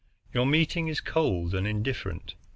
Your 0.33 0.47
meeting 0.47 0.87
is 0.87 0.99
cold 0.99 1.53
and 1.53 1.67
indifferent. 1.67 2.33